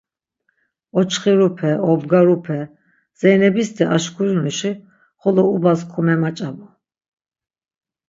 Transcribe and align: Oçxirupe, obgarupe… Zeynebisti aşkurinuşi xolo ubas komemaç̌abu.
Oçxirupe, 0.99 1.71
obgarupe… 1.91 2.59
Zeynebisti 3.21 3.83
aşkurinuşi 3.95 4.71
xolo 5.21 5.43
ubas 5.55 5.79
komemaç̌abu. 5.91 6.65